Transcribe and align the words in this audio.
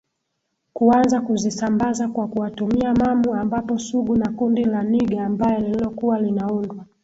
kuanza 0.73 1.21
kuzisambaza 1.21 2.07
kwa 2.07 2.27
kuwatumia 2.27 2.93
Mamu 2.93 3.33
ambapo 3.35 3.79
Sugu 3.79 4.15
na 4.17 4.31
Kundi 4.31 4.63
la 4.63 4.83
nigga 4.83 5.29
mbaya 5.29 5.59
lililokuwa 5.59 6.19
linaundwa 6.19 6.85